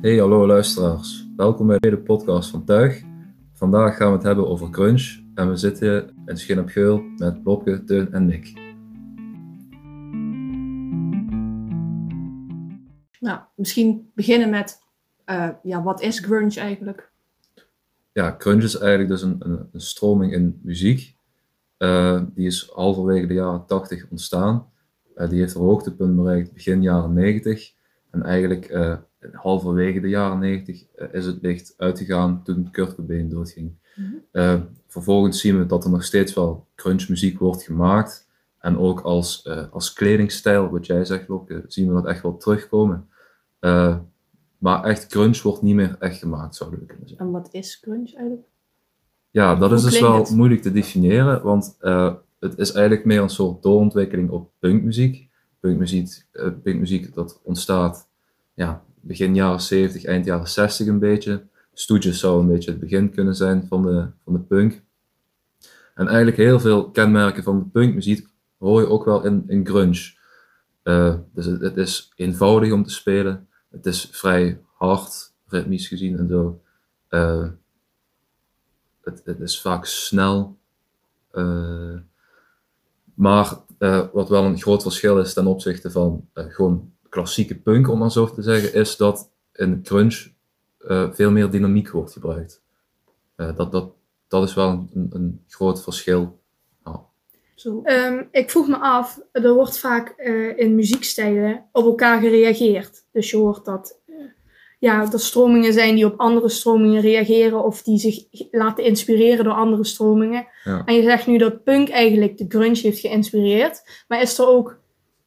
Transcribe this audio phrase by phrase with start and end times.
[0.00, 1.28] Hey, hallo luisteraars.
[1.36, 3.02] Welkom bij de podcast van Tuig.
[3.52, 7.40] Vandaag gaan we het hebben over grunge en we zitten in Schin op Geul met
[7.44, 8.52] Lopke, Teun en Nick.
[13.20, 14.78] Nou, misschien beginnen met,
[15.24, 17.10] eh, ja, wat is grunge eigenlijk?
[18.12, 21.16] Ja, grunge is eigenlijk dus een, een, een stroming in muziek.
[21.78, 24.70] Uh, die is halverwege de jaren 80 ontstaan.
[25.16, 27.74] Uh, die heeft een hoogtepunt bereikt begin jaren 90.
[28.10, 28.68] En eigenlijk
[29.32, 33.72] halverwege de jaren 90 uh, is het licht uitgegaan toen Kurt Cobain doodging.
[33.94, 34.68] Mm -hmm.
[34.86, 38.28] vervolgens zien we dat er nog steeds wel grunge muziek wordt gemaakt.
[38.58, 41.26] En ook als, uh, als kledingstijl, wat jij zegt,
[41.66, 43.08] zien we dat echt wel terugkomen.
[44.58, 47.26] maar echt grunge wordt niet meer echt gemaakt, zouden we kunnen zeggen.
[47.26, 48.46] En wat is grunge eigenlijk?
[49.30, 50.30] Ja, dat is dus wel het?
[50.30, 51.76] moeilijk te definiëren, want
[52.38, 55.28] het is eigenlijk meer een soort doorontwikkeling op punkmuziek.
[55.60, 56.26] Punkmuziek,
[56.62, 58.08] punkmuziek dat ontstaat
[58.56, 61.46] ja, begin jaren 70, eind jaren 60 een beetje.
[61.72, 64.82] Stooges zou een beetje het begin kunnen zijn van de, van de punk.
[65.94, 70.14] En eigenlijk heel veel kenmerken van de punkmuziek hoor je ook wel in, in grunge.
[70.84, 73.48] Uh, dus het, is eenvoudig om te spelen.
[73.70, 76.60] Het is vrij hard, ritmisch gezien en zo.
[77.10, 77.48] Uh,
[79.00, 80.56] het, het, is vaak snel.
[81.32, 81.98] Uh,
[83.14, 83.56] maar
[84.12, 88.30] wat wel een groot verschil is ten opzichte van gewoon klassieke punk, om maar zo
[88.30, 90.30] te zeggen, is dat in grunge
[90.80, 92.62] uh, veel meer dynamiek wordt gebruikt.
[93.36, 93.90] Uh, dat, dat,
[94.28, 96.38] dat is wel een, een groot verschil.
[96.84, 97.84] Oh.
[97.84, 103.04] Um, ik vroeg me af, er wordt vaak uh, in muziekstijlen op elkaar gereageerd.
[103.12, 104.00] Dus je hoort dat
[104.78, 109.54] ja, er stromingen zijn die op andere stromingen reageren of die zich laten inspireren door
[109.54, 110.46] andere stromingen.
[110.64, 110.82] Ja.
[110.84, 114.04] En je zegt nu dat punk eigenlijk de grunge heeft geïnspireerd.
[114.08, 114.78] Maar is er ook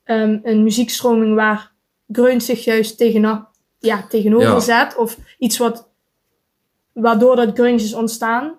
[0.05, 1.77] um, een muziekstroming waar
[2.11, 3.47] grunge zich juist tegen,
[3.79, 4.59] ja, tegenover ja.
[4.59, 4.95] zet?
[4.95, 5.89] Of iets wat,
[6.93, 8.57] waardoor dat grunge is ontstaan?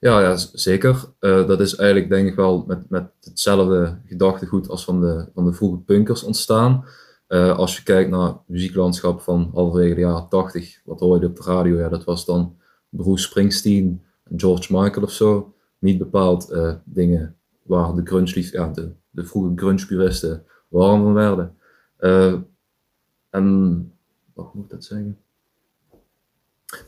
[0.00, 1.04] Ja, ja zeker.
[1.20, 5.44] Uh, dat is eigenlijk denk ik wel met, met hetzelfde gedachtegoed als van de, van
[5.44, 6.84] de vroege punkers ontstaan.
[7.28, 11.26] Uh, als je kijkt naar het muzieklandschap van halverwege de jaren 80, wat hoor je
[11.26, 11.78] op de radio?
[11.78, 12.56] Ja, dat was dan
[12.88, 14.02] Bruce Springsteen,
[14.36, 15.54] George Michael of zo.
[15.78, 21.12] Niet bepaald uh, dingen waar de grunge, ja, de, de vroege grunge puristen warm van
[21.12, 21.56] werden.
[23.30, 23.92] En
[24.34, 25.18] wat moet ik dat zeggen?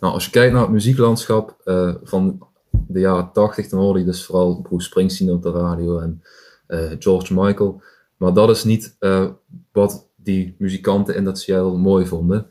[0.00, 4.04] Nou, als je kijkt naar het muzieklandschap uh, van de jaren 80, dan hoorde je
[4.04, 6.22] dus vooral Bruce Springsteen op de radio en
[6.68, 7.82] uh, George Michael.
[8.16, 9.28] Maar dat is niet uh,
[9.72, 12.46] wat die muzikanten in dat Seattle mooi vonden.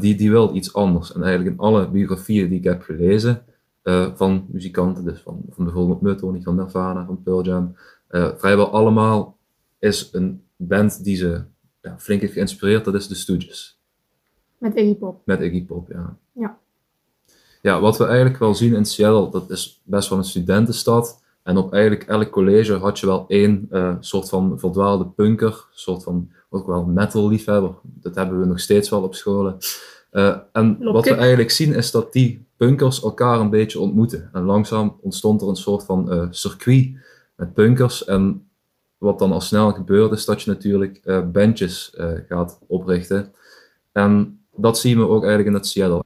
[0.00, 1.12] die, die wil iets anders.
[1.12, 3.44] En eigenlijk in alle biografieën die ik heb gelezen
[4.14, 7.76] van muzikanten, dus van, van bijvoorbeeld Mudhoney, van Nirvana, van Pearl Jam,
[8.08, 9.38] vrijwel allemaal
[9.78, 11.44] is een band die ze
[11.84, 13.78] ja, flink heeft geïnspireerd, dat is de Stooges.
[14.58, 15.20] Met Iggy Pop.
[15.24, 16.16] Met Iggy Pop, ja.
[16.32, 16.58] Ja.
[17.62, 21.22] Ja, wat we eigenlijk wel zien in Seattle, dat is best wel een studentenstad.
[21.42, 25.78] En op eigenlijk elk college had je wel één uh, soort van verdwaalde punker, een
[25.78, 27.74] soort van ook wel metal liefhebber.
[27.82, 29.56] Dat hebben we nog steeds wel op scholen.
[30.12, 34.30] Uh, en wat we eigenlijk zien is dat die punkers elkaar een beetje ontmoeten.
[34.32, 36.96] En langzaam ontstond er een soort van uh, circuit
[37.36, 38.04] met punkers.
[38.04, 38.48] En
[39.04, 43.32] wat dan al snel gebeurt, is dat je natuurlijk uh, bandjes uh, gaat oprichten.
[43.92, 46.04] En dat zien we ook eigenlijk in het Seattle.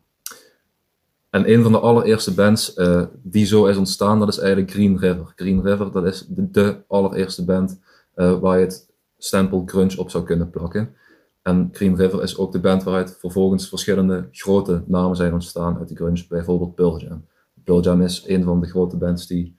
[1.31, 4.99] En een van de allereerste bands uh, die zo is ontstaan, dat is eigenlijk Green
[4.99, 5.33] River.
[5.37, 7.81] Green River, dat is de, de allereerste band
[8.15, 8.89] waar je het
[9.19, 10.95] stempel grunge op zou kunnen plakken.
[11.43, 15.89] En Green River is ook de band waaruit vervolgens verschillende grote namen zijn ontstaan uit
[15.89, 17.25] de grunge, bijvoorbeeld Pearl Jam.
[17.65, 19.57] Pearl Jam is een van de grote bands die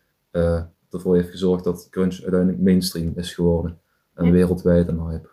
[0.92, 3.80] ervoor heeft gezorgd dat grunge uiteindelijk mainstream is geworden.
[4.16, 4.32] En ja.
[4.32, 5.30] wereldwijd een hype.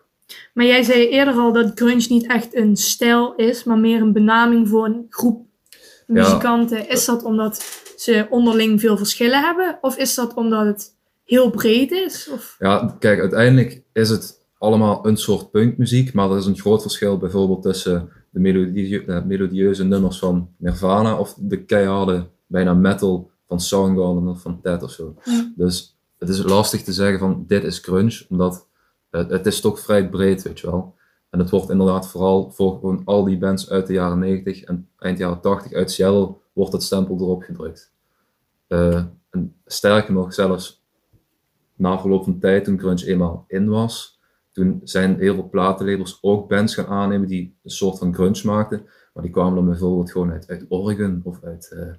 [0.53, 4.13] Maar jij zei eerder al dat grunge niet echt een stijl is, maar meer een
[4.13, 5.45] benaming voor een groep
[6.07, 6.77] muzikanten.
[6.77, 6.89] Ja.
[6.89, 9.77] Is dat omdat ze onderling veel verschillen hebben?
[9.81, 12.29] Of is dat omdat het heel breed is?
[12.33, 12.55] Of?
[12.59, 17.17] Ja, kijk, uiteindelijk is het allemaal een soort punkmuziek, maar er is een groot verschil
[17.17, 24.27] bijvoorbeeld tussen de melodie melodieuze nummers van Nirvana of de keiharde, bijna metal van Soundgarden
[24.27, 25.15] of van Ted of zo.
[25.23, 25.51] Ja.
[25.55, 28.67] Dus het is lastig te zeggen van dit is grunge, omdat
[29.09, 30.95] het, het, is toch vrij breed, weet je wel.
[31.29, 34.89] En het wordt inderdaad vooral voor gewoon al die bands uit de jaren 90 en
[34.97, 37.91] eind jaren 80 uit Seattle wordt het stempel erop gedrukt.
[38.67, 40.85] Uh, en sterker nog, zelfs
[41.75, 44.19] na verloop van tijd, toen grunge eenmaal in was,
[44.51, 48.85] toen zijn heel veel platenlabels ook bands gaan aannemen die een soort van grunge maakten.
[49.13, 51.93] Maar die kwamen dan bijvoorbeeld gewoon uit, uit Oregon of uit, uh,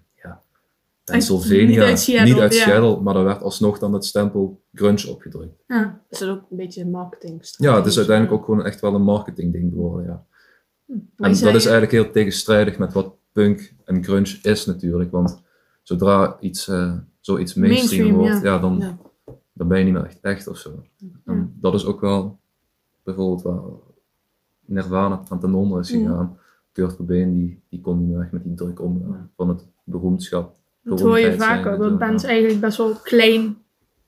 [1.10, 3.00] Pennsylvania, niet uit Seattle, niet uit Seattle ja.
[3.00, 5.62] maar daar werd alsnog dan het stempel grunge opgedrukt.
[5.66, 6.00] Ja.
[6.10, 7.40] Is dat ook een beetje een marketing?
[7.56, 10.26] Ja, het is uiteindelijk ook gewoon echt wel een marketing ding geworden, ja.
[11.16, 15.10] Maar En dat is eigenlijk heel tegenstrijdig met wat punk en grunge is natuurlijk.
[15.10, 15.42] Want
[15.82, 18.58] zodra iets, eh, zoiets mainstream, Mainstream, wordt, ja.
[18.58, 18.98] dan, Ja.
[19.52, 20.82] dan ben je niet meer echt echt of zo.
[21.24, 22.38] En dat is ook wel
[23.02, 23.60] bijvoorbeeld waar
[24.64, 26.38] Nirvana aan ten onder is gegaan.
[26.72, 30.56] Kurt Cobain die, die kon niet meer echt met die druk omgaan van het beroemdschap.
[30.88, 32.28] Dat hoor je vaker, dat bands ja.
[32.28, 33.56] eigenlijk best wel klein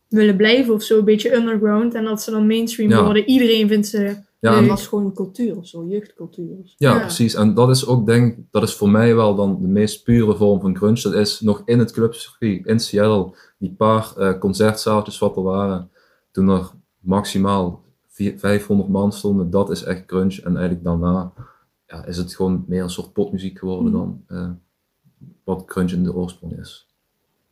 [0.08, 1.94] willen blijven of zo, een beetje underground.
[1.94, 3.04] En dat ze dan mainstream Ja.
[3.04, 3.28] worden.
[3.28, 6.56] Iedereen vindt ze Ja, Het en- was gewoon cultuur of zo, jeugdcultuur.
[6.76, 6.98] Ja, Ja.
[7.00, 7.34] precies.
[7.34, 10.36] En dat is ook, denk ik, dat is voor mij wel dan de meest pure
[10.36, 11.00] vorm van grunge.
[11.02, 15.90] Dat is nog in het clubcircuit in Seattle, die paar eh, concertzaaltjes wat er waren,
[16.30, 20.40] toen er maximaal vier- 500 man stonden, dat is echt grunge.
[20.44, 21.32] En eigenlijk daarna
[21.86, 23.96] ja, is het gewoon meer een soort popmuziek geworden Mhm.
[23.96, 24.50] dan eh,
[25.44, 26.88] wat grunge in de oorsprong is.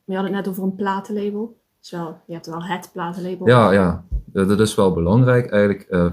[0.04, 1.56] We hadden het net over een platenlabel.
[1.80, 3.46] Dus wel, je hebt wel het platenlabel.
[3.46, 5.82] Ja, ja, dat is wel belangrijk eigenlijk.
[5.82, 6.12] Eh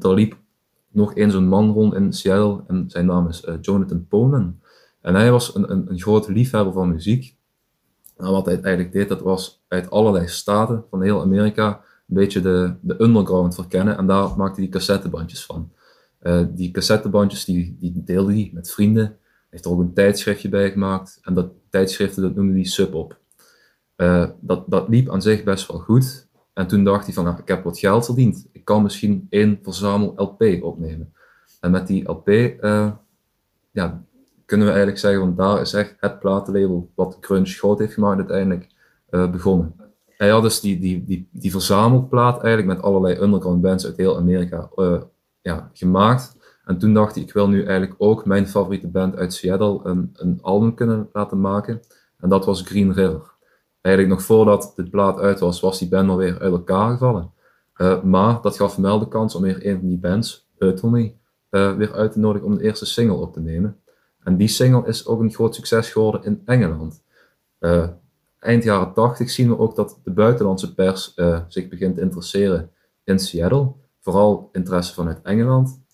[0.00, 0.36] er liep
[0.90, 4.60] nog één zo'n man rond in Seattle en zijn naam is eh, Jonathan Ponen.
[5.00, 7.36] En hij was een, een, een grote liefhebber van muziek.
[8.16, 11.68] En wat hij eigenlijk deed, dat was uit allerlei staten van heel Amerika
[12.08, 13.96] een beetje de, de underground verkennen.
[13.98, 15.70] En daar maakte hij cassettebandjes van.
[16.18, 19.16] Eh, die cassettebandjes die, die deelde hij met vrienden.
[19.48, 21.18] Heeft er ook een tijdschriftje bij gemaakt.
[21.22, 23.18] En dat tijdschrift dat noemde hij Sub op.
[23.96, 26.28] Eh, dat, dat liep aan zich best wel goed.
[26.52, 28.46] En toen dacht hij van, ik heb wat geld verdiend.
[28.52, 31.12] Ik kan misschien één verzamel LP opnemen.
[31.60, 32.92] En met die LP eh,
[33.70, 34.04] ja,
[34.44, 38.18] kunnen we eigenlijk zeggen, van daar is echt het platenlabel wat grunge groot heeft gemaakt
[38.18, 38.68] uiteindelijk
[39.10, 39.74] eh, begonnen.
[40.06, 44.16] Hij had dus die, die, die, die verzamelplaat eigenlijk met allerlei underground bands uit heel
[44.16, 44.70] Amerika
[45.40, 46.36] ja, gemaakt.
[46.68, 50.10] En toen dacht hij, ik wil nu eigenlijk ook mijn favoriete band uit Seattle een,
[50.14, 51.80] een album kunnen laten maken.
[52.18, 53.34] En dat was Green River.
[53.80, 57.32] Eigenlijk nog voordat dit plaat uit was, was die band alweer uit elkaar gevallen.
[57.74, 61.16] Eh, maar dat gaf wel de kans om weer een van die bands, Utterly,
[61.50, 63.80] eh weer uit te nodigen om de eerste single op te nemen.
[64.22, 67.02] En die single is ook een groot succes geworden in Engeland.
[67.58, 67.88] Eh,
[68.38, 72.70] eind jaren 80 zien we ook dat de buitenlandse pers eh, zich begint te interesseren
[73.04, 73.72] in Seattle.
[74.00, 75.86] Vooral interesse vanuit Engeland.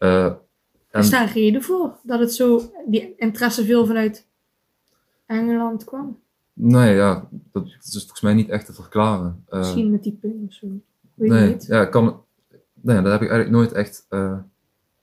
[0.00, 1.96] En- Is daar een reden voor?
[2.02, 4.26] Dat het zo, die interesse veel vanuit
[5.26, 6.18] Engeland kwam?
[6.52, 9.44] nee, ja, dat is volgens mij niet echt te verklaren.
[9.48, 10.66] Eh, Misschien met die punk of zo.
[11.14, 11.66] Weet nee, niet.
[11.66, 12.22] ja, kan,
[12.74, 14.38] nee, dat heb ik eigenlijk nooit echt eh,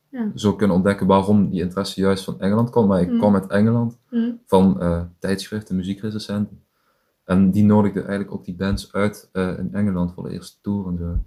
[0.10, 0.32] Ja.
[0.36, 2.88] zo kunnen ontdekken waarom die interesse juist van Engeland kwam.
[2.88, 3.18] Maar ik Mm.
[3.18, 4.32] kwam uit Engeland Hm.
[4.46, 6.62] van eh, tijdschriften, muziekrecensenten.
[7.24, 10.98] En die nodigde eigenlijk ook die bands uit in Engeland voor de eerste tour en
[10.98, 11.20] zo.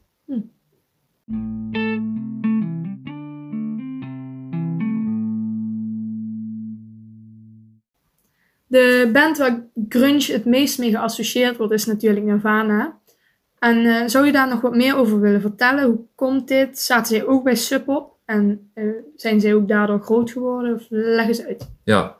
[8.71, 12.99] De band waar grunge het meest mee geassocieerd wordt is natuurlijk Nirvana.
[13.59, 15.85] En eh, zou je daar nog wat meer over willen vertellen?
[15.85, 16.79] Hoe komt dit?
[16.79, 18.17] Zaten zij ook bij Sub op?
[18.25, 18.85] En eh,
[19.17, 20.75] zijn zij ook daardoor groot geworden?
[20.75, 21.71] Of leg eens uit.
[21.85, 22.17] Ja,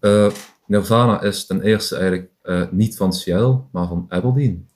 [0.00, 0.32] eh,
[0.66, 2.30] Nirvana is ten eerste eigenlijk
[2.70, 4.68] niet van Seattle, maar van Aberdeen.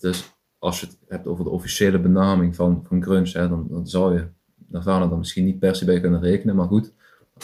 [0.00, 3.86] Dus als je het hebt over de officiële benaming van, van grunge, hè, dan, dan
[3.86, 4.26] zou je
[4.68, 6.92] Nirvana dan misschien niet per se bij kunnen rekenen, maar goed,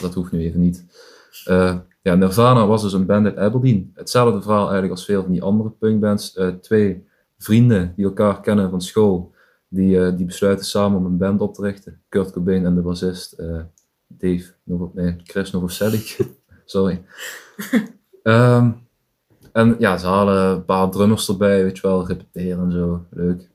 [0.01, 0.85] dat hoeft nu even niet.
[1.45, 3.91] Eh, ja, Nirvana was dus een band uit Aberdeen.
[3.95, 6.35] Hetzelfde verhaal eigenlijk als veel van die andere punkbands.
[6.35, 7.07] Eh, twee
[7.39, 9.35] vrienden die elkaar kennen van school,
[9.69, 12.01] die, eh, die besluiten samen om een band op te richten.
[12.09, 13.43] Kurt Cobain en de bassist
[14.07, 16.19] Dave, nog, nee, Chris Novoselic,
[16.65, 17.03] sorry.
[18.23, 18.71] Ehm,
[19.53, 23.51] en ja, ze halen een paar drummers erbij, weet je wel, repeteren en zo, leuk.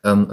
[0.00, 0.26] En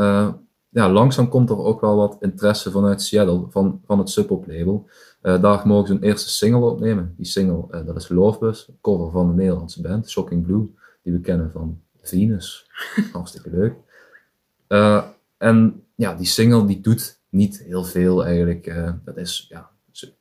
[0.70, 4.48] ja, langzaam komt er ook wel wat interesse vanuit Seattle, van, van het Sub Pop
[4.48, 4.90] label.
[5.24, 7.14] Eh, daar mogen ze een eerste single opnemen.
[7.18, 10.70] Die single, eh, dat is Lovebus, een cover van de Nederlandse band, Shocking Blue,
[11.04, 12.70] die we kennen van Venus.
[13.14, 13.74] Hartstikke leuk.
[14.68, 15.04] Eh,
[15.38, 18.74] en ja, die single die doet niet heel veel eigenlijk.
[19.06, 20.14] Dat is, ja, ze-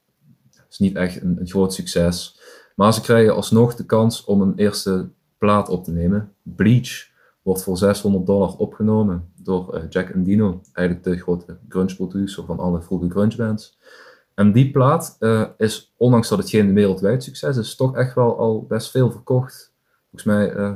[0.70, 2.40] is niet echt een, een groot succes.
[2.76, 6.32] Maar ze krijgen alsnog de kans om een eerste plaat op te nemen.
[6.42, 7.10] Bleach
[7.42, 12.82] wordt voor 600 dollar opgenomen door Jack Endino, eigenlijk de grote grunge producer van alle
[12.82, 13.78] vroege grunge bands.
[14.34, 18.38] En die plaat eh, is, ondanks dat het geen wereldwijd succes is, toch echt wel
[18.38, 19.72] al best veel verkocht.
[20.10, 20.72] Volgens mij eh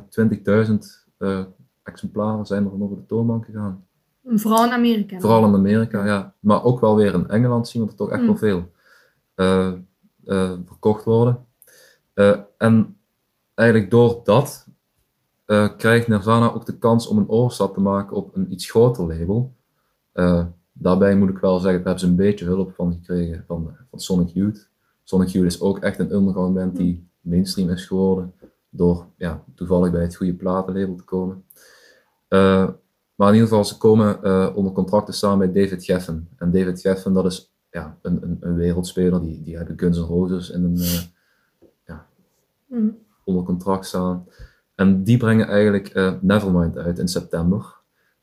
[0.69, 0.75] 20.000
[1.19, 1.45] eh,
[1.83, 3.85] exemplaren zijn er van over de toonbank gegaan.
[4.25, 5.21] Vooral in Amerika.
[5.21, 6.35] Vooral in Amerika, ja.
[6.41, 8.27] Maar ook wel weer in Engeland zien we er toch echt Mm.
[8.27, 8.71] wel veel
[9.35, 9.73] eh,
[10.25, 11.47] eh, verkocht worden.
[12.59, 12.97] En
[13.55, 14.67] eigenlijk door dat
[15.77, 19.55] krijgt Nirvana ook de kans om een overstap te maken op een iets groter label.
[20.79, 24.01] Daarbij moet ik wel zeggen, daar hebben ze een beetje hulp van gekregen van, van
[24.01, 24.69] Sonic Youth.
[25.05, 28.33] Sonic Youth is ook echt een underground band die mainstream is geworden
[28.71, 31.45] door ja, toevallig bij het goede platenlabel te komen.
[32.29, 32.69] Eh,
[33.15, 36.29] maar in ieder geval, ze komen eh, onder contract te staan bij David Geffen.
[36.37, 40.03] En David Geffen, dat is ja, een, een, een wereldspeler, die, die hebben Guns N'
[40.03, 41.99] Roses in een, eh,
[42.69, 42.89] Mhm.
[43.25, 44.27] onder contract staan.
[44.75, 47.76] En die brengen eigenlijk Nevermind uit in september.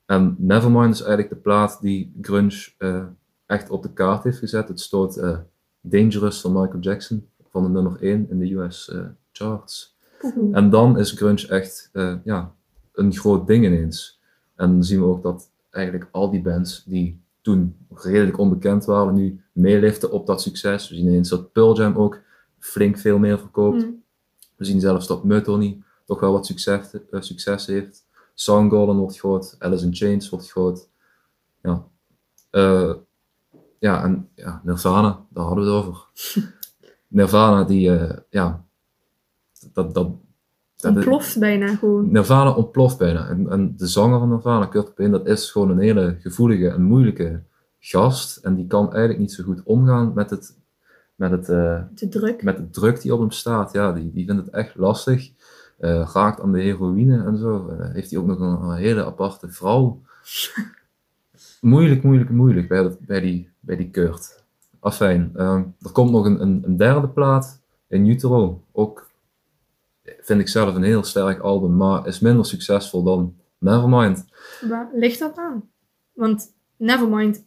[0.06, 3.06] En Nevermind is eigenlijk de plaat die grunge eh,
[3.46, 4.68] echt op de kaart heeft gezet.
[4.68, 5.38] Het stoot eh,
[5.82, 9.98] Dangerous van Michael Jackson van de nummer 1 in de US eh, charts.
[10.52, 11.90] En dan is grunge echt
[12.24, 12.54] ja,
[12.94, 14.22] een groot ding ineens.
[14.56, 19.14] En dan zien we ook dat eigenlijk al die bands die toen redelijk onbekend waren,
[19.14, 20.90] nu meeliften op dat succes.
[20.90, 22.22] We zien ineens dat Pearl Jam ook
[22.60, 23.82] flink veel meer verkoopt.
[23.82, 23.92] Mhm.
[24.56, 28.06] We zien zelfs dat Mutony toch wel wat succes, succes heeft.
[28.34, 30.90] Soundgarden wordt groot, Alice in Chains wordt groot.
[31.62, 31.86] Ja,
[32.50, 32.94] Eh,
[33.80, 36.06] ja en ja, Nirvana, daar hadden we het over.
[37.08, 38.66] Nirvana, die, eh, ja,
[39.74, 39.94] dat, dat,
[40.76, 42.12] dat, Ontploft bijna gewoon.
[42.12, 43.28] Nirvana ontploft bijna.
[43.28, 46.82] En, en de zanger van Nirvana, Kurt Cobain, dat is gewoon een hele gevoelige en
[46.84, 47.44] moeilijke
[47.80, 48.38] gast.
[48.38, 50.58] En die kan eigenlijk niet zo goed omgaan met het,
[51.16, 52.44] met het, eh, Te druk.
[52.44, 53.74] met de druk die op hem staat.
[53.74, 55.32] Ja, die, die vindt het echt lastig.
[55.78, 57.68] Eh, raakt aan de heroïne en zo.
[57.68, 60.02] Eh, heeft hij ook nog een, een hele aparte vrouw.
[61.62, 64.44] moeilijk, moeilijk, moeilijk bij, bij, die, bij die Kurt.
[64.80, 65.32] Afijn.
[65.36, 68.64] ehm, er komt nog een, een, een derde plaat in Utero.
[68.72, 69.10] Ook
[70.04, 74.26] vind ik zelf een heel sterk album, maar is minder succesvol dan Nevermind.
[74.70, 75.70] Waar ligt dat aan?
[76.14, 77.44] Want Nevermind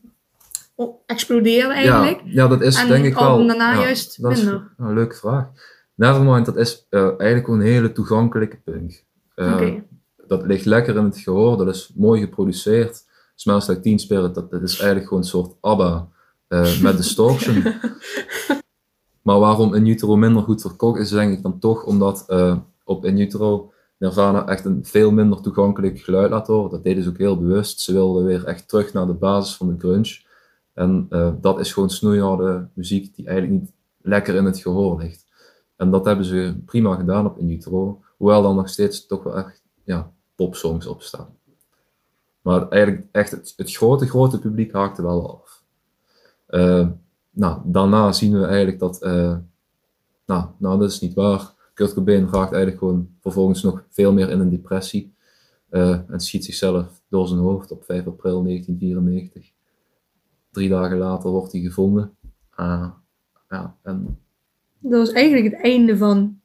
[1.07, 2.21] explodeerde eigenlijk.
[2.25, 3.23] Ja, ja dat is En denk ik wel.
[3.23, 4.75] album daarna ja, juist dat is minder.
[4.77, 5.47] een leuke vraag.
[5.97, 9.05] Nevermind, dat is eh, eigenlijk gewoon een hele toegankelijke punk.
[9.35, 9.75] Eh.
[10.27, 13.05] Dat ligt lekker in het gehoor, dat is mooi geproduceerd.
[13.35, 16.09] Smells Like Teen Spirit, dat, dat is eigenlijk gewoon een soort ABBA
[16.49, 17.63] eh, met distortion.
[19.23, 22.27] maar waarom In Utero minder goed verkocht is, denk ik dan toch omdat
[22.85, 26.71] op In Utero Nirvana echt een veel minder toegankelijk geluid laat horen.
[26.71, 27.81] Dat deden ze ook heel bewust.
[27.81, 30.21] Ze wilden weer echt terug naar de basis van de grunge.
[30.75, 31.09] En
[31.41, 35.26] dat is gewoon snoeiharde muziek die eigenlijk niet lekker in het gehoor ligt.
[35.77, 38.03] En dat hebben ze prima gedaan op In Utero.
[38.17, 41.39] Hoewel dan nog steeds toch wel echt ja, popsongs op staan.
[42.41, 45.65] Maar eigenlijk echt het, het grote, grote publiek haakte wel af.
[46.47, 46.89] Eh,
[47.31, 49.03] nou, daarna zien we eigenlijk dat...
[49.03, 49.37] eh,
[50.27, 51.55] nou, nou, dat is niet waar.
[51.75, 55.15] Kurt Cobain raakt eigenlijk gewoon vervolgens nog veel meer in een depressie.
[55.69, 59.53] eh, en schiet zichzelf door zijn hoofd op 5 april 1994.
[60.51, 62.17] Drie dagen later wordt hij gevonden.
[62.51, 62.91] Ah,
[63.49, 64.19] ja, en
[64.79, 66.41] Dat was eigenlijk het einde van...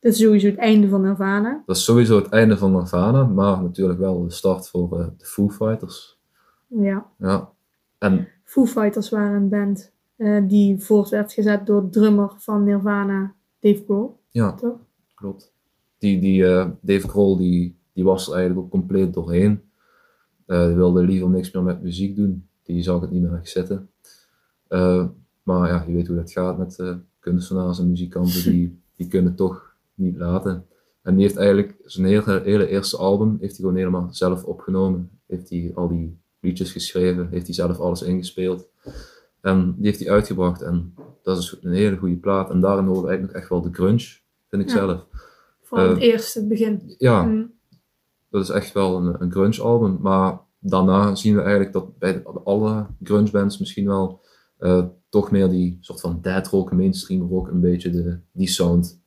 [0.00, 1.62] Dat is sowieso het einde van Nirvana.
[1.66, 5.24] dat is sowieso het einde van Nirvana, maar natuurlijk wel de start voor eh, de
[5.24, 6.18] Foo Fighters.
[6.66, 7.06] Ja.
[7.18, 7.50] Ja.
[7.98, 13.34] En Foo Fighters waren een band eh, die voort werd gezet door drummer van Nirvana,
[13.60, 14.18] Dave Grohl.
[14.28, 14.78] ja, Toch?
[15.14, 15.52] klopt.
[15.98, 19.60] Die, die eh, Dave Grohl, die, die was er eigenlijk ook compleet doorheen.
[20.46, 22.48] Die wilde liever niks meer met muziek doen.
[22.62, 23.90] Die zag het niet meer echt zitten.
[25.42, 28.42] Maar ja, je weet hoe dat gaat met kunstenaars en muzikanten.
[28.50, 30.66] Die, die kunnen toch niet laten.
[31.02, 35.10] En die heeft eigenlijk zijn hele, hele eerste album heeft hij gewoon helemaal zelf opgenomen.
[35.26, 38.68] Heeft hij al die liedjes geschreven, heeft hij zelf alles ingespeeld.
[39.40, 42.50] En die heeft hij uitgebracht en dat is een hele goede plaat.
[42.50, 44.06] En daarin horen we eigenlijk echt wel de grunge,
[44.48, 44.74] vind ik Ja.
[44.74, 45.06] zelf.
[45.70, 46.94] Eh, het eerste, het begin.
[46.98, 47.52] Ja, Mm.
[48.30, 49.98] dat is echt wel een, een grunge album.
[50.00, 54.20] Maar daarna zien we eigenlijk dat bij de- alle grunge bands misschien wel
[54.62, 59.00] eh, toch meer die soort van dead rock, mainstream rock, een beetje de, die sound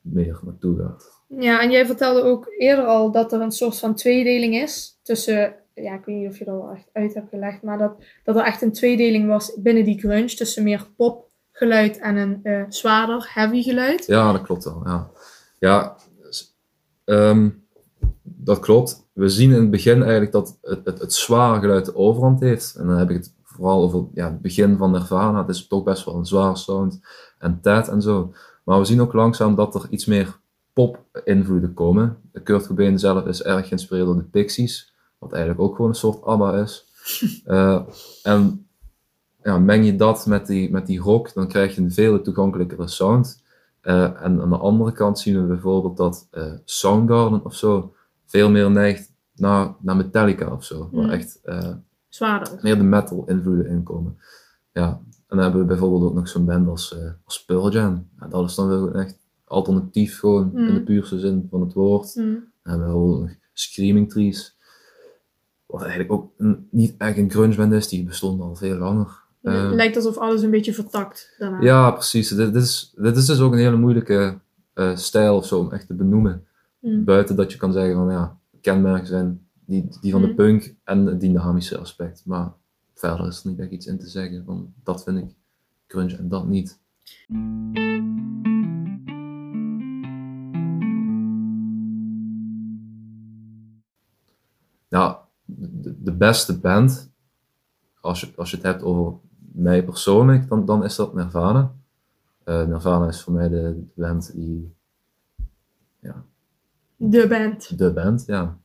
[0.00, 1.22] meer naartoe gaat.
[1.38, 5.54] Ja, en jij vertelde ook eerder al dat er een soort van tweedeling is tussen,
[5.74, 8.36] ja, ik weet niet of je dat al echt uit hebt gelegd, maar dat, dat
[8.36, 13.30] er echt een tweedeling was binnen die grunge tussen meer popgeluid en een eh, zwaarder,
[13.34, 14.06] heavy geluid.
[14.06, 14.82] Ja, dat klopt wel.
[14.84, 15.10] Ja,
[15.58, 15.96] ja
[17.04, 17.48] ehm,
[18.22, 19.06] dat klopt.
[19.12, 22.74] We zien in het begin eigenlijk dat het, het, het zware geluid de overhand heeft.
[22.74, 25.38] En dan heb ik het vooral over ja, het begin van Nirvana.
[25.38, 27.00] Het is toch best wel een zware sound.
[27.38, 28.32] En Ted en zo.
[28.64, 30.38] Maar we zien ook langzaam dat er iets meer
[30.72, 32.16] pop-invloeden komen.
[32.42, 34.94] Kurt Cobain zelf is erg geïnspireerd door de Pixies.
[35.18, 36.86] Wat eigenlijk ook gewoon een soort ABBA is.
[37.44, 37.82] Eh,
[38.22, 38.66] en
[39.42, 42.88] ja, meng je dat met die, met die rock, dan krijg je een veel toegankelijkere
[42.88, 43.42] sound.
[43.80, 47.94] Eh, en aan de andere kant zien we bijvoorbeeld dat eh, Soundgarden of zo
[48.26, 50.88] veel meer neigt naar, naar Metallica of zo.
[50.92, 51.10] Waar Mm.
[51.10, 51.40] echt
[52.18, 52.58] Zwaarder.
[52.62, 54.18] meer de metal invloeden in komen.
[54.72, 58.08] Ja, en dan hebben we bijvoorbeeld ook nog zo'n band als, eh als Pearl Jam.
[58.20, 60.74] Ja, dat is dan wel echt alternatief gewoon in Mm.
[60.74, 62.14] de puurste zin van het woord.
[62.14, 62.24] Mm.
[62.24, 64.56] Dan hebben we bijvoorbeeld nog Screaming Trees.
[65.66, 69.22] Wat eigenlijk ook een, niet echt een grunge band is, die bestond al veel langer.
[69.42, 71.60] Eh, Het lijkt alsof alles een beetje vertakt daarna.
[71.60, 72.28] ja, precies.
[72.28, 74.38] Dit, dit, is, dit is dus ook een hele moeilijke
[74.74, 76.46] eh, stijl of zo om echt te benoemen.
[76.80, 77.04] Mm.
[77.04, 80.34] Buiten dat je kan zeggen van ja, kenmerken zijn die, die van de Mm.
[80.34, 82.22] punk en het dynamische aspect.
[82.26, 82.52] Maar
[82.94, 85.34] verder is er niet echt iets in te zeggen van dat vind ik
[85.86, 86.78] grunge en dat niet.
[94.88, 97.10] Ja, de, de beste band,
[98.00, 99.18] als je, als je het hebt over
[99.52, 101.74] mij persoonlijk, dan, dan is dat Nirvana.
[102.44, 104.74] Eh, Nirvana is voor mij de, de band die,
[106.00, 106.24] ja,
[106.96, 107.78] De band.
[107.78, 108.58] de band, ja.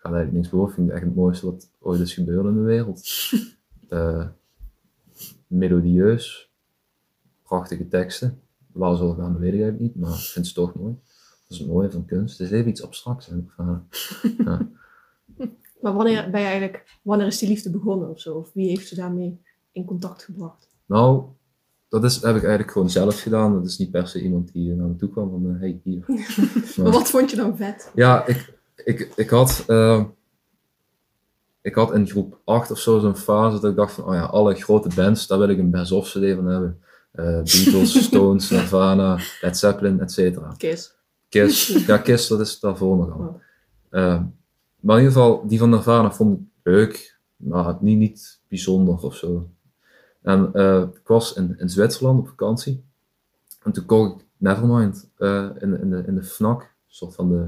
[0.00, 0.68] Ik ga er eigenlijk niks boven.
[0.68, 3.02] Ik vind het echt het mooiste wat ooit is gebeurd in de wereld.
[3.88, 4.26] Eh,
[5.46, 6.50] melodieus,
[7.42, 8.40] prachtige teksten.
[8.72, 10.94] Waar ze gaan, weet ik eigenlijk niet, maar ik vind ze toch mooi.
[10.94, 12.38] Dat is het mooie van kunst.
[12.38, 13.30] Het is even iets abstracts.
[13.56, 13.88] Van,
[14.44, 14.68] ja.
[15.80, 18.34] Maar wanneer ben je eigenlijk, wanneer is die liefde begonnen of zo?
[18.34, 19.40] Of wie heeft je daarmee
[19.72, 20.68] in contact gebracht?
[20.86, 21.24] Nou,
[21.88, 23.52] dat is, heb ik eigenlijk gewoon zelf gedaan.
[23.52, 26.04] Dat is niet per se iemand die naar me toe kwam van, eh, hey, hier.
[26.82, 27.90] Maar wat vond je dan vet?
[27.94, 30.04] Ja, ik, ik, ik, had, eh,
[31.60, 34.24] ik had in groep 8 of zo zo'n fase dat ik dacht van, oh ja,
[34.24, 36.82] alle grote bands, daar wil ik een best of CD van hebben.
[37.10, 40.54] Eh, Beatles, Stones, Nirvana, Led Zeppelin, et cetera.
[40.56, 40.94] Kiss.
[41.28, 43.18] Kiss, ja, Kiss, dat is daarvoor nog al.
[43.18, 43.40] Oh.
[43.90, 44.22] Eh,
[44.80, 49.16] maar in ieder geval, die van Nirvana vond ik leuk, maar niet, niet bijzonder of
[49.16, 49.48] zo.
[50.22, 50.46] En
[50.94, 52.84] ik was in, in Zwitserland op vakantie.
[53.62, 57.46] En toen kocht ik Nevermind in, in, de, in de FNAC, een soort van de,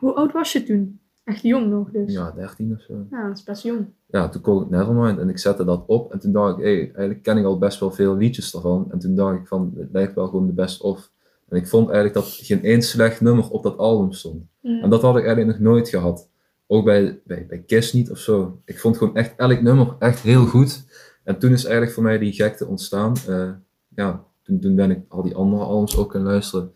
[0.00, 1.00] Hoe oud was je toen?
[1.24, 2.12] Echt jong nog dus.
[2.12, 3.06] ja, 13 of zo.
[3.10, 3.86] Ja, dat is best jong.
[4.06, 6.12] Ja, toen kocht ik Nevermind en ik zette dat op.
[6.12, 8.86] En toen dacht ik, hey, eigenlijk ken ik al best wel veel liedjes daarvan.
[8.90, 11.10] En toen dacht ik van, het lijkt wel gewoon de best of.
[11.48, 14.44] En ik vond eigenlijk dat geen één slecht nummer op dat album stond.
[14.60, 14.82] Ja.
[14.82, 16.28] En dat had ik eigenlijk nog nooit gehad.
[16.66, 18.60] Ook bij, bij, bij Kiss niet of zo.
[18.64, 20.84] Ik vond gewoon echt elk nummer echt heel goed.
[21.24, 23.14] En toen is eigenlijk voor mij die gekte ontstaan.
[23.28, 23.50] Eh,
[23.88, 26.72] ja, toen, toen ben ik al die andere albums ook gaan luisteren.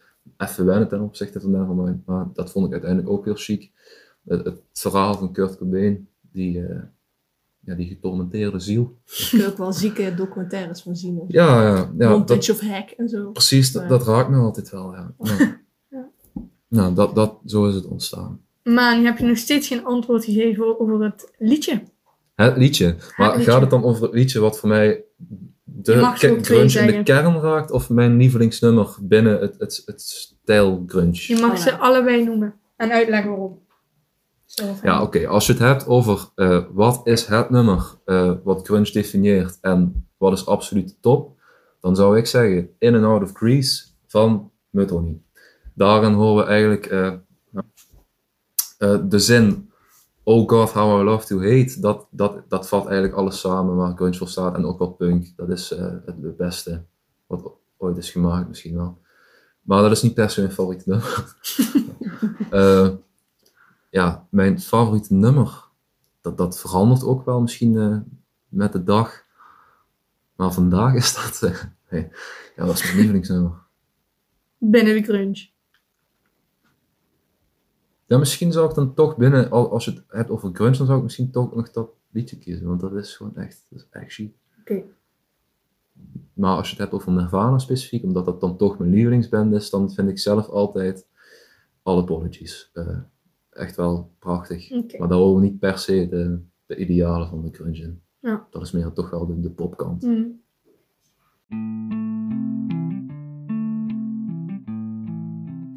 [0.48, 2.06] Even wennen ten opzichte van Nevermind.
[2.06, 3.70] Maar dat vond ik uiteindelijk ook heel chic.
[4.24, 6.82] Het, het verhaal van Kurt Cobain, die, eh,
[7.60, 8.98] ja, die getormenteerde ziel.
[9.04, 11.18] Daar kun je ook wel zieke documentaires van zien.
[11.18, 13.30] of Ja, ja, ja dat, of Hack en zo.
[13.30, 14.92] precies, dat, raakt me altijd wel.
[14.92, 15.14] Ja.
[15.28, 15.56] Ja.
[15.88, 16.08] Ja.
[16.68, 18.40] Nou, dat, dat, zo is het ontstaan.
[18.62, 21.82] Maar nu heb je nog steeds geen antwoord gegeven over het liedje.
[22.34, 22.96] Het liedje.
[23.16, 23.50] Maar liedje.
[23.50, 25.04] gaat het dan over het liedje wat voor mij
[25.84, 27.70] de grunge in de kern raakt?
[27.70, 31.24] Of mijn lievelingsnummer binnen het, het, het stijl grunge?
[31.26, 32.54] Je mag Oh, ze allebei noemen.
[32.76, 33.62] En uitleggen waarom.
[34.82, 35.26] Ja, oké.
[35.26, 40.06] Als je het hebt over eh, wat is het nummer eh, wat grunge definieert en
[40.16, 41.38] wat is absoluut top,
[41.80, 45.20] dan zou ik zeggen In and Out of Greece van Mudhoney.
[45.74, 47.12] Daarin horen we eigenlijk eh,
[48.78, 49.70] eh, de zin
[50.26, 51.80] Oh God, how I love to hate.
[51.80, 55.32] Dat, dat, dat vat eigenlijk alles samen waar grunge voor staat en ook wat punk.
[55.36, 56.84] Dat is eh, het, beste
[57.26, 58.98] wat ooit is gemaakt misschien wel.
[59.60, 61.24] Maar dat is niet per se mijn favoriete nummer.
[62.50, 62.90] Eh,
[63.90, 65.64] ja, mijn favoriete nummer,
[66.20, 67.96] dat, dat verandert ook wel misschien eh,
[68.48, 69.24] met de dag.
[70.36, 72.08] Maar vandaag is dat, nee,
[72.56, 73.52] ja, dat is mijn lievelingsnummer.
[74.58, 75.48] Binnen de grunge.
[78.14, 80.86] Ja, misschien zou ik dan toch binnen, al- als je het hebt over grunge, dan
[80.86, 83.86] zou ik misschien toch nog dat liedje kiezen, want dat is gewoon echt, dat is
[83.90, 84.34] echt chic.
[84.60, 84.82] Oké.
[86.34, 89.70] Maar als je het hebt over Nirvana specifiek, omdat dat dan toch mijn lievelingsband is,
[89.70, 91.06] dan vind ik zelf altijd
[91.82, 92.98] All Apologies eh,
[93.50, 94.72] echt wel prachtig.
[94.72, 94.98] Oké.
[94.98, 98.02] Maar daar horen niet per se de, de idealen van de grunge in.
[98.20, 98.46] Ja.
[98.50, 100.02] Dat is meer toch wel de, de popkant.
[100.02, 100.42] Hmm.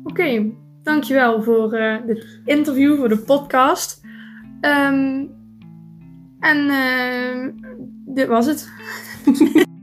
[0.03, 0.51] Oké,
[0.87, 4.01] dankjewel voor eh dit interview, voor de podcast.
[4.61, 5.25] Ehm,
[6.39, 7.49] en eh,
[8.05, 8.69] dit was het.